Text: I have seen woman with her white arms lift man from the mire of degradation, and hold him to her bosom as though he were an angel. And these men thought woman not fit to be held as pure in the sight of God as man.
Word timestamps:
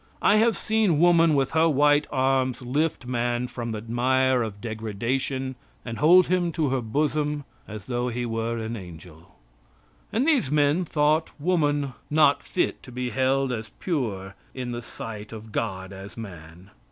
I 0.23 0.37
have 0.37 0.57
seen 0.57 0.97
woman 0.99 1.35
with 1.35 1.51
her 1.51 1.69
white 1.69 2.07
arms 2.11 2.63
lift 2.63 3.05
man 3.05 3.45
from 3.47 3.71
the 3.71 3.83
mire 3.83 4.41
of 4.41 4.59
degradation, 4.59 5.53
and 5.85 5.99
hold 5.99 6.25
him 6.25 6.51
to 6.53 6.69
her 6.69 6.81
bosom 6.81 7.43
as 7.67 7.85
though 7.85 8.07
he 8.07 8.25
were 8.25 8.57
an 8.57 8.75
angel. 8.75 9.35
And 10.11 10.27
these 10.27 10.49
men 10.49 10.85
thought 10.85 11.29
woman 11.39 11.93
not 12.09 12.41
fit 12.41 12.81
to 12.81 12.91
be 12.91 13.11
held 13.11 13.51
as 13.51 13.69
pure 13.77 14.33
in 14.55 14.71
the 14.71 14.81
sight 14.81 15.31
of 15.31 15.51
God 15.51 15.93
as 15.93 16.17
man. 16.17 16.71